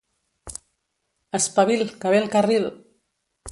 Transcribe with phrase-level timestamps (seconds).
[1.39, 2.67] Espavil, que ve el carril!